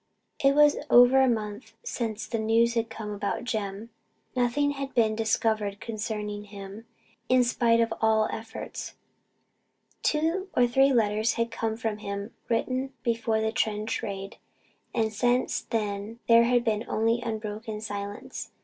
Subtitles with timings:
[0.43, 3.91] It was over a month since the news had come about Jem.
[4.35, 6.87] Nothing had been discovered concerning him,
[7.29, 8.95] in spite of all efforts.
[10.01, 14.37] Two or three letters had come from him, written before the trench raid,
[14.91, 18.49] and since then there had been only unbroken silence.